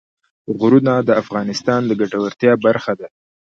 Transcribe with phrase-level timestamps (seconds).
[0.59, 3.07] غرونه د افغانانو د ګټورتیا برخه ده.